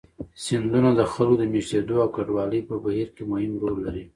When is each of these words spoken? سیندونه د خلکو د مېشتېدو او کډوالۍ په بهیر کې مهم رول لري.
سیندونه 0.43 0.89
د 0.95 1.01
خلکو 1.13 1.35
د 1.39 1.43
مېشتېدو 1.53 1.95
او 2.03 2.09
کډوالۍ 2.15 2.61
په 2.69 2.75
بهیر 2.83 3.09
کې 3.15 3.23
مهم 3.31 3.53
رول 3.61 3.75
لري. 3.85 4.03